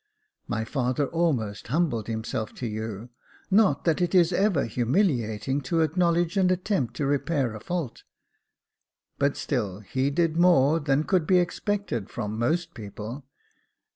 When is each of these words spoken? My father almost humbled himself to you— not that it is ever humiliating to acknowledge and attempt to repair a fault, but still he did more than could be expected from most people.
My 0.47 0.65
father 0.65 1.05
almost 1.09 1.67
humbled 1.67 2.07
himself 2.07 2.55
to 2.55 2.65
you— 2.65 3.09
not 3.51 3.85
that 3.85 4.01
it 4.01 4.15
is 4.15 4.33
ever 4.33 4.65
humiliating 4.65 5.61
to 5.69 5.81
acknowledge 5.81 6.37
and 6.37 6.51
attempt 6.51 6.95
to 6.95 7.05
repair 7.05 7.53
a 7.53 7.59
fault, 7.59 8.01
but 9.19 9.37
still 9.37 9.81
he 9.81 10.09
did 10.09 10.37
more 10.37 10.79
than 10.79 11.03
could 11.03 11.27
be 11.27 11.37
expected 11.37 12.09
from 12.09 12.39
most 12.39 12.73
people. 12.73 13.27